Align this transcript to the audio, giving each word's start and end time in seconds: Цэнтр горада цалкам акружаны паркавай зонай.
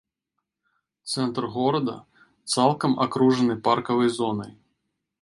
Цэнтр 1.15 1.43
горада 1.57 1.95
цалкам 2.55 2.99
акружаны 3.07 3.61
паркавай 3.69 4.09
зонай. 4.21 4.51